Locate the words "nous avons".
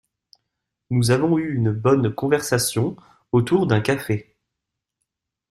0.89-1.37